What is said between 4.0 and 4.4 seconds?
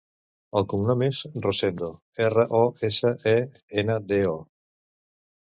de, o.